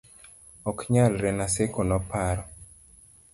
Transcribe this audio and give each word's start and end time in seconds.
ok 0.69 0.79
nyalre, 0.93 1.29
Naseko 1.37 1.79
noparo 1.89 2.43